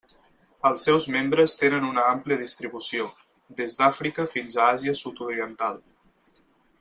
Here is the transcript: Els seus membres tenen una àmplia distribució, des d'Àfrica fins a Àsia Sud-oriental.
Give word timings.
Els 0.69 0.85
seus 0.87 1.05
membres 1.15 1.53
tenen 1.59 1.85
una 1.89 2.05
àmplia 2.15 2.39
distribució, 2.41 3.05
des 3.61 3.79
d'Àfrica 3.81 4.29
fins 4.35 4.57
a 4.57 4.65
Àsia 4.77 4.97
Sud-oriental. 5.05 5.79